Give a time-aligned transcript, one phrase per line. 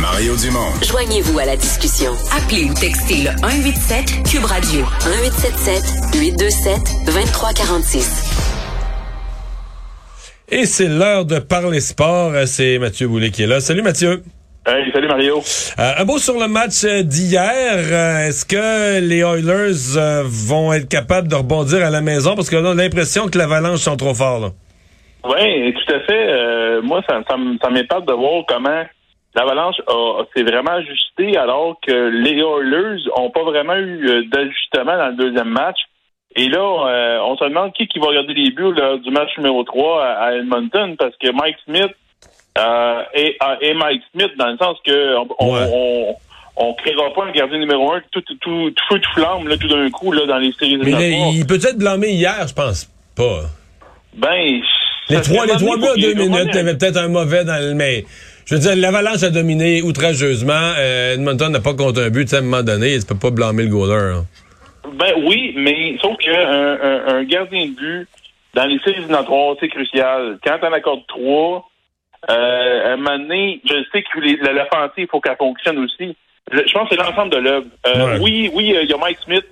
[0.00, 0.70] Mario Dumont.
[0.82, 2.12] Joignez-vous à la discussion.
[2.36, 5.82] Appelez ou textez le 187 Cube Radio 1877
[6.14, 8.22] 827 2346.
[10.48, 12.32] Et c'est l'heure de parler sport.
[12.46, 13.60] C'est Mathieu Boulet qui est là.
[13.60, 14.22] Salut Mathieu.
[14.66, 15.42] Hey, salut Mario.
[15.78, 17.50] Euh, un mot sur le match d'hier.
[17.76, 22.34] Euh, Est-ce que les Oilers euh, vont être capables de rebondir à la maison?
[22.34, 24.40] Parce qu'on a l'impression que l'avalanche sont trop forts.
[24.40, 24.50] Là.
[25.28, 26.26] Oui, tout à fait.
[26.28, 28.84] Euh, moi, ça, ça, ça m'épate de voir comment
[29.34, 34.96] l'Avalanche a- s'est vraiment ajusté alors que les Oilers ont pas vraiment eu euh, d'ajustement
[34.96, 35.78] dans le deuxième match.
[36.34, 39.30] Et là, euh, on se demande qui, qui va regarder les buts là, du match
[39.38, 41.92] numéro 3 à, Edmonton parce que Mike Smith
[42.58, 45.66] euh, est, est Mike Smith dans le sens que on, on, Ouais.
[45.72, 46.14] on,
[46.58, 49.56] on créera pas un gardien numéro un tout, tout, tout, tout feu, tout flamme là,
[49.56, 51.30] tout d'un coup là, dans les séries Mais éliminatoires.
[51.34, 53.42] il peut être blâmé hier, je pense pas.
[54.14, 54.60] Ben,
[55.08, 57.60] Les trois, les trois buts pour deux minutes, il y avait peut-être un mauvais dans
[57.62, 57.74] le...
[57.74, 58.04] Mais
[58.46, 60.72] je veux dire, l'avalanche a dominé outrageusement.
[60.78, 63.64] Euh, Edmonton n'a pas compté un but, à un moment donné, tu peux pas blâmer
[63.64, 64.14] le goaler.
[64.16, 64.24] hein.
[64.94, 68.08] Ben oui, mais sauf que un, un, gardien de but
[68.54, 70.38] dans les séries éliminatoires, c'est crucial.
[70.44, 71.68] Quand on accorde trois,
[72.30, 76.16] euh, à un moment donné, je sais que l'offensive, il faut qu'elle fonctionne aussi.
[76.52, 77.66] Je, je pense que c'est l'ensemble de l'œuvre.
[77.86, 78.18] Euh, Ouais.
[78.20, 79.44] Oui, oui, euh, il y a Mike Smith,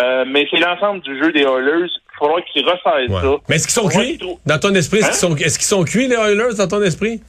[0.00, 1.90] euh, mais c'est l'ensemble du jeu des Oilers.
[2.22, 3.20] Il faudra qu'ils Ouais.
[3.22, 3.36] ça.
[3.48, 4.18] Mais est-ce qu'ils sont cuits?
[4.44, 5.10] Dans ton esprit, est-ce Hein?
[5.10, 7.20] qu'ils sont, est-ce qu'ils sont cuits, les Oilers, dans ton esprit?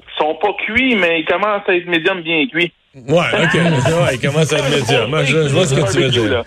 [0.00, 2.72] Ils sont pas cuits, mais ils commencent à être médium bien cuits.
[2.94, 3.54] Ouais, OK.
[3.54, 5.10] ouais, il commence à être médium.
[5.10, 6.44] Moi, je, je vois ce que tu veux dire.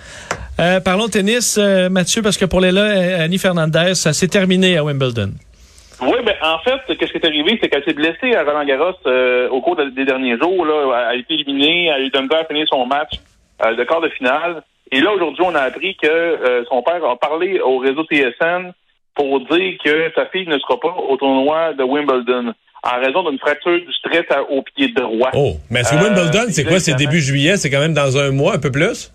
[0.59, 4.28] Euh, parlons tennis, euh, Mathieu, parce que pour les là, euh, Annie Fernandez, ça s'est
[4.28, 5.31] terminé à Wimbledon.
[6.01, 8.95] Oui, ben en fait, qu'est-ce qui est arrivé, c'est qu'elle s'est blessée à Roland Garros
[9.05, 10.66] euh, au cours de- des derniers jours.
[10.66, 13.11] Là, elle a été éliminée, elle a eu de misère à finir son match
[13.66, 14.63] euh, de quart de finale.
[14.91, 18.74] Et là, aujourd'hui, on a appris que euh, son père a parlé au réseau TSN
[19.16, 22.53] pour dire que sa fille ne sera pas au tournoi de Wimbledon
[22.84, 25.29] en raison d'une fracture du stress au pied droit.
[25.34, 26.79] Oh, mais que Euh, Wimbledon, c'est quoi?
[26.79, 29.13] C'est début juillet, c'est quand même dans un mois, un peu plus?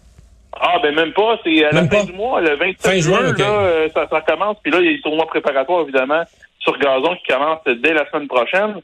[0.58, 1.38] Ah, ben même pas.
[1.44, 2.10] C'est à Même la fin pas?
[2.10, 3.38] du mois, le 27 Fin juin, juin, ok.
[3.38, 4.56] là, euh, ça, ça commence.
[4.62, 6.22] Puis là, il y a des tournois préparatoires, évidemment,
[6.60, 8.76] sur gazon qui commencent dès la semaine prochaine.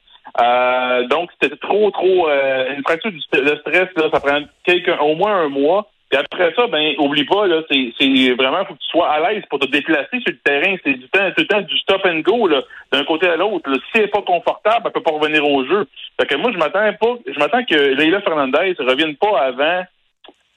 [0.43, 2.29] Euh, donc, c'était trop, trop...
[2.29, 5.87] euh, une fracture du le stress, là, ça prend quelques, au moins un mois.
[6.13, 9.45] Puis après ça, ben, oublie pas, là, c'est, vraiment, faut que tu sois à l'aise
[9.49, 10.77] pour te déplacer sur le terrain.
[10.85, 12.61] C'est du temps, le temps du stop and go, là,
[12.93, 13.73] d'un côté à l'autre.
[13.73, 15.87] Si elle n'est pas confortable, elle peut pas revenir au jeu.
[16.21, 19.85] Fait que moi, je m'attends pas, je m'attends que Leila Fernandez revienne pas avant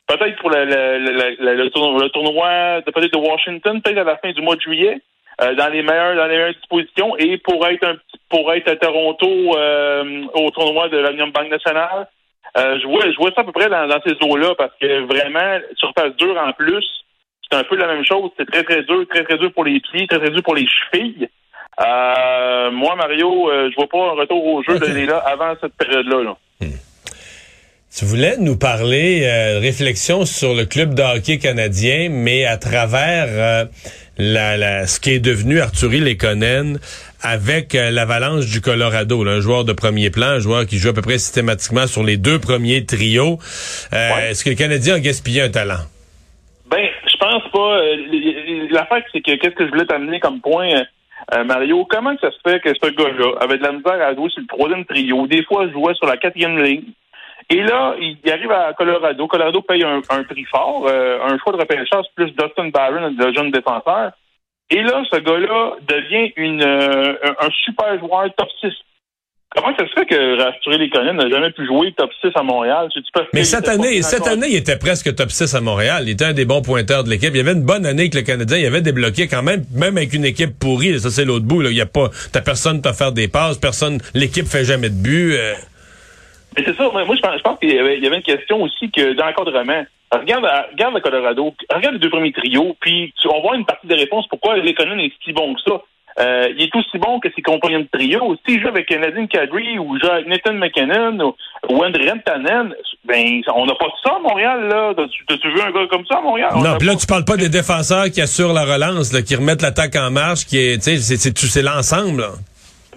[0.07, 1.69] peut-être pour le,
[2.09, 4.99] tournoi, peut-être de Washington, peut-être à la fin du mois de juillet,
[5.41, 7.95] euh, dans les meilleures dans les meilleures dispositions, et pour être un
[8.27, 12.09] pour être à Toronto euh, au tournoi de l'Union Banque Nationale.
[12.57, 15.01] Euh, je vois je vois ça à peu près dans, dans ces eaux-là parce que
[15.05, 16.85] vraiment surface dure en plus,
[17.49, 18.29] c'est un peu la même chose.
[18.37, 20.65] C'est très très dur, très très dur pour les pieds, très très dur pour les
[20.67, 21.27] chevilles.
[21.85, 24.81] Euh, moi Mario, euh, je vois pas un retour au jeu Ok.
[24.87, 26.23] de Léla avant cette période-là.
[26.23, 26.37] là.
[27.97, 33.67] Tu voulais nous parler euh, réflexion sur le club de hockey canadien, mais à travers
[34.17, 36.79] la, la- ce qui est devenu Arthurie Lekonen
[37.21, 40.89] avec euh, l'Avalanche du Colorado, là, un joueur de premier plan, un joueur qui joue
[40.89, 43.39] à peu près systématiquement sur les deux premiers trios.
[43.93, 44.29] Euh, Ouais.
[44.31, 45.79] Est-ce que le Canadien a gaspillé un talent?
[46.69, 47.77] Ben, je pense pas.
[47.79, 50.69] Euh, L'affaire, c'est que qu'est-ce que je voulais t'amener comme point,
[51.33, 51.85] euh, Mario?
[51.89, 54.47] Comment ça se fait que ce gars-là avait de la misère à jouer sur le
[54.47, 55.27] troisième trio?
[55.27, 56.83] Des fois, il jouait sur la quatrième ligne.
[57.49, 59.27] Et là, il arrive à Colorado.
[59.27, 63.33] Colorado paye un, un prix fort, euh, un choix de repêchage plus Dustin Barron, le
[63.33, 64.11] jeune défenseur.
[64.71, 68.69] Et là, ce gars-là devient une, euh, un super joueur top 6.
[69.55, 72.89] Comment ça se fait que Arthur Lekonen n'a jamais pu jouer top 6 à Montréal?
[73.33, 76.03] Mais cette année, cette année, il était presque top 6 à Montréal.
[76.07, 77.29] Il était un des bons pointeurs de l'équipe.
[77.31, 78.57] Il y avait une bonne année avec le Canadien.
[78.57, 80.99] Il avait débloqué quand même, même avec une équipe pourrie.
[80.99, 81.61] Ça, c'est l'autre bout.
[81.61, 81.69] Là.
[81.69, 84.95] Il y a pas, t'as personne t'a faire des passes, personne, l'équipe fait jamais de
[85.01, 85.35] but.
[85.35, 85.53] euh.
[86.57, 88.17] Mais c'est ça, moi moi, je pense, je pense qu'il y avait, il y avait
[88.17, 89.85] une question aussi que dans l'encadrement.
[90.13, 93.87] Regarde, regarde le Colorado, regarde les deux premiers trios, puis tu, on voit une partie
[93.87, 95.81] des réponses pourquoi Lekonen est si bon que ça.
[96.17, 98.37] Euh, il est aussi bon que ses compagnons de trio.
[98.47, 102.73] S'il joue avec Nadine Kadri ou joue avec Nathan McKinnon ou, ou André Tannen,
[103.03, 104.93] ben on n'a pas ça à Montréal, là.
[104.95, 106.51] T'as-tu t'as-tu vu un gars comme ça à Montréal?
[106.53, 106.99] On Non, n'a puis là, pas.
[106.99, 110.45] tu parles pas des défenseurs qui assurent la relance, là, qui remettent l'attaque en marche,
[110.45, 112.21] qui est, tu sais, c'est, c'est, tout- c'est l'ensemble.
[112.21, 112.29] là.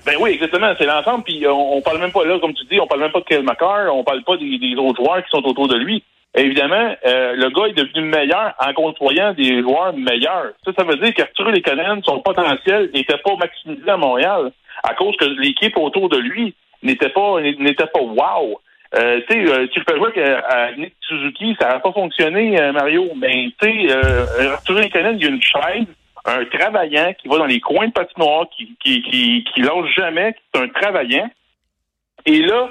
[0.08, 1.22] Ben oui, exactement, c'est l'ensemble.
[1.24, 3.26] Puis on, on parle même pas là, comme tu dis, on parle même pas de
[3.26, 6.02] Kyle McCarr, on parle pas des, des autres joueurs qui sont autour de lui.
[6.34, 10.52] Évidemment, euh, le gars est devenu meilleur en côtoyant des joueurs meilleurs.
[10.64, 14.50] Ça, ça veut dire qu'Arthur Lekonen, son potentiel n'était pas maximisé à Montréal
[14.82, 18.58] à cause que l'équipe autour de lui n'était pas n'était pas wow.
[18.94, 21.80] Euh, tu sais, euh, tu le fais jouer avec, euh, à Nick Suzuki, ça n'a
[21.80, 23.04] pas fonctionné, euh, Mario.
[23.16, 25.86] Mais tu sais, euh, Arthur Lekonen, il y a une chaise,
[26.28, 30.40] un travaillant qui va dans les coins de patinoire, qui qui qui, lâche jamais, qui
[30.60, 31.30] est un travaillant.
[32.26, 32.68] Et là,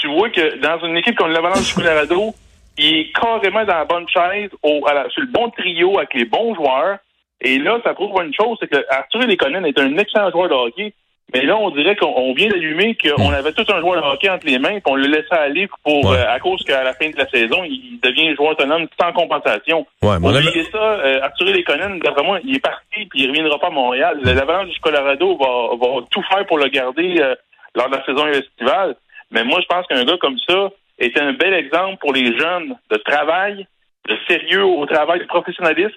[0.00, 2.34] tu vois que dans une équipe comme l'Avalanche du Colorado,
[2.78, 6.54] il est carrément dans la bonne chaise, au, sur le bon trio avec les bons
[6.54, 6.98] joueurs.
[7.40, 10.54] Et là, ça prouve une chose, c'est que Arthur Lekonen est un excellent joueur de
[10.54, 10.94] hockey.
[11.32, 14.28] Mais là, on dirait qu'on on vient d'allumer qu'on avait tout un joueur de hockey
[14.28, 16.16] entre les mains, puis on le laissait aller pour Ouais.
[16.18, 19.86] euh, à cause qu'à la fin de la saison, il devient joueur autonome sans compensation.
[20.02, 23.22] Ouais, mais on avait- Oubliez ça, euh, Arthur Lekonen, d'après moi, il est parti puis
[23.22, 24.20] il reviendra pas à Montréal.
[24.22, 27.34] L'Avalanche du Colorado va, va tout faire pour le garder euh,
[27.74, 28.94] lors de la saison estivale.
[29.30, 30.68] Mais moi, je pense qu'un gars comme ça
[31.00, 33.66] est un bel exemple pour les jeunes de travail,
[34.08, 35.96] de sérieux au travail, de professionnalisme.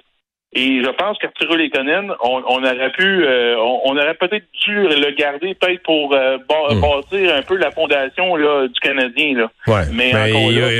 [0.59, 4.73] Et je pense qu'Arthur Lekonen, on, on aurait pu, euh, on, on aurait peut-être dû
[4.75, 6.81] le garder peut-être pour euh, Hmm.
[6.81, 9.37] bâtir un peu la fondation là, du Canadien.
[9.37, 9.51] Là.
[9.67, 9.83] Ouais.
[9.93, 10.11] Mais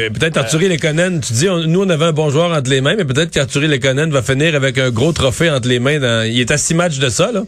[0.06, 2.82] a peut-être Arthur Lekonen, tu dis, on- nous, on avait un bon joueur entre les
[2.82, 6.00] mains, mais peut-être qu'Arthur Lekonen va finir avec un gros trophée entre les mains.
[6.00, 6.26] Dans...
[6.28, 7.42] Il est à six matchs de ça, là.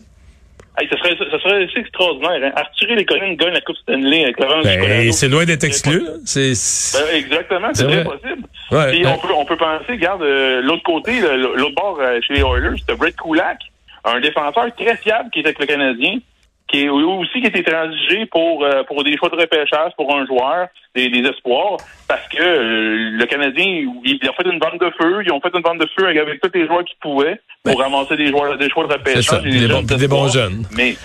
[0.79, 2.39] Hey, ça serait, ça serait assez extraordinaire.
[2.41, 2.51] Hein?
[2.55, 6.03] Arthur Lekonen gagne la Coupe Stanley avec du Ben, c'est loin d'être exclu.
[6.25, 6.53] C'est,
[6.93, 8.43] Ben, exactement, c'est très possible.
[8.71, 8.91] Ouais.
[8.91, 12.41] Puis on peut, on peut penser, regarde, euh, l'autre côté, l'autre bord euh, chez les
[12.41, 13.57] Oilers, c'était Brett Kulak,
[14.05, 16.19] un défenseur très fiable qui est avec le Canadien,
[16.67, 20.25] qui est aussi qui été transigé pour euh, pour des choix de repêchage pour un
[20.27, 21.77] joueur, des, des espoirs,
[22.07, 25.41] parce que euh, le Canadien, il, il a fait une vente de feu, ils ont
[25.41, 28.55] fait une vente de feu avec tous les joueurs qu'ils pouvaient pour ramasser des joueurs
[28.57, 30.25] des choix de Ben, C'est ça, repêchage et des des, bons- jeunes puis des bons
[30.27, 30.45] espoirs.
[30.49, 30.63] jeunes.
[30.77, 30.95] Mais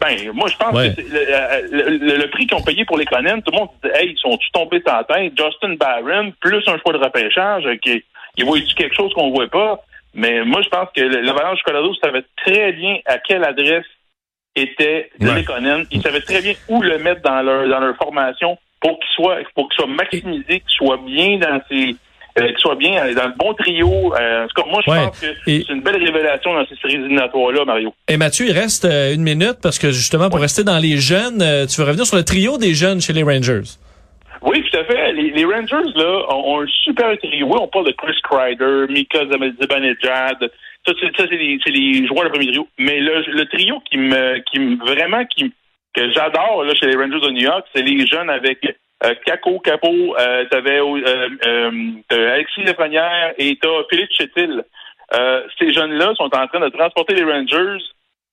[0.00, 0.94] ben, moi, je pense Ouais.
[0.94, 3.68] que le, euh, le- le- prix qu'ils ont payé pour les Conan, tout le monde
[3.82, 5.32] dit, hey, ils sont-tu tombés la tête?
[5.36, 8.02] Justin Barron, plus un choix de repêchage, euh, qui,
[8.36, 9.82] il voit-tu quelque chose qu'on voit pas?
[10.14, 13.84] Mais moi, je pense que le- l'Avalanche du Colorado savait très bien à quelle adresse
[14.56, 15.34] était Ouais.
[15.34, 15.82] les Conan.
[15.90, 19.38] Ils savaient très bien où le mettre dans leur, dans leur formation pour qu'il soit,
[19.54, 21.96] pour qu'il soit maximisé, qu'il soit bien dans ses,
[22.38, 24.14] euh, qu'il soit bien dans le bon trio.
[24.14, 25.06] Euh, en tout cas, moi, je Ouais.
[25.06, 27.94] pense que Et- c'est une belle révélation dans ces séries éliminatoires-là, Mario.
[28.08, 31.38] Et Mathieu, il reste euh, une minute parce que justement, pour rester dans les jeunes,
[31.68, 33.62] tu veux revenir sur le trio des jeunes chez les Rangers?
[34.42, 35.12] Oui, tout à fait.
[35.12, 37.46] Les, les Rangers, là, ont, ont un super trio.
[37.46, 39.20] Oui, on parle de Chris Kreider, Mika
[39.60, 40.50] Zibanejad.
[40.86, 42.68] Ça, c'est, ça, c'est les, c'est les joueurs de premier trio.
[42.78, 45.50] Mais le, le trio qui me, qui me, vraiment, qui,
[45.94, 48.58] que j'adore, là, chez les Rangers de New York, c'est les jeunes avec
[49.04, 51.70] euh, Kako, Capo, euh, t'avais, euh,
[52.10, 54.64] Alexis Lafrenière et t'as Philippe Chétil.
[55.14, 57.82] Euh, ces jeunes-là sont en train de transporter les Rangers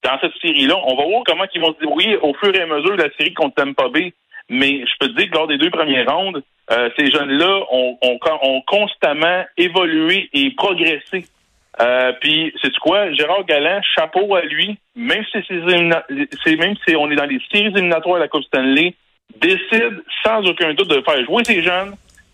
[0.04, 0.76] dans cette série-là.
[0.86, 3.10] On va voir comment ils vont se débrouiller au fur et à mesure de la
[3.18, 4.14] série contre Tampa Bay.
[4.50, 7.98] Mais je peux te dire que lors des deux premières rondes, euh, ces jeunes-là ont,
[8.02, 11.26] ont, ont constamment évolué et progressé.
[11.80, 13.12] Euh, puis, c'est quoi?
[13.14, 17.68] Gérard Galland, chapeau à lui, même si c'est, même si on est dans les séries
[17.68, 18.94] éliminatoires de la Coupe Stanley,
[19.42, 21.94] décide sans aucun doute de faire jouer ces jeunes.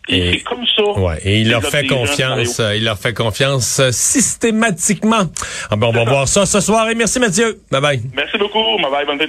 [0.09, 0.83] Et, Et- c'est comme ça.
[0.99, 2.61] Ouais, et il leur fait confiance.
[2.61, 5.23] Euh, il leur fait confiance euh, systématiquement.
[5.69, 6.89] Ah ben, on va voir ça ce soir.
[6.89, 7.59] Et merci Mathieu.
[7.69, 8.01] Bye bye.
[8.13, 8.77] Merci beaucoup.
[8.81, 9.05] Bye bye.
[9.05, 9.19] Bonne.